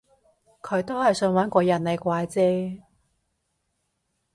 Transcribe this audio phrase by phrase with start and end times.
[0.63, 2.81] 佢都係想搵個人嚟怪啫